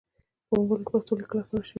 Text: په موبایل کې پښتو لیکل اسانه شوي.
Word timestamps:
په 0.47 0.53
موبایل 0.59 0.81
کې 0.85 0.91
پښتو 0.93 1.13
لیکل 1.21 1.37
اسانه 1.41 1.63
شوي. 1.67 1.69